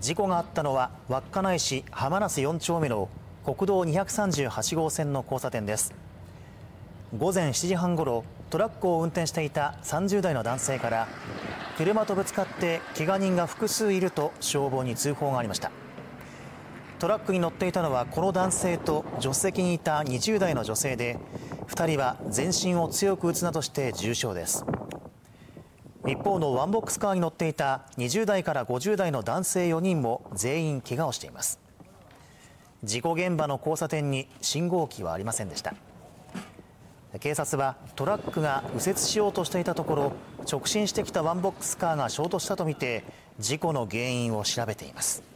[0.00, 3.08] 事故があったのは稚内市浜那須4丁目の
[3.44, 5.94] 国道238号線の交差点です。
[7.16, 11.08] 午前7時半ごろトラックを運転していた30代の男性から
[11.78, 15.70] 車とぶつかって怪我人が複数いると消防に通報がありました。
[16.98, 21.18] トラックに乗っていたのはこの男性と助手席にいた20代の女性で
[21.68, 24.64] 2人は全身を強く打つなどして重傷です。
[26.06, 31.58] 一方のワンボックスカーに乗っていた20代から50代の男性4人も全員怪我をしています。
[32.84, 35.74] 事故現場の交差点に信号機はありませんでした。
[37.18, 40.12] 警察はトラックが右折しようとしていたところ
[40.50, 43.02] 直進してきたワンボックスカーが衝突したとみて
[43.40, 45.35] 事故の原因を調べています。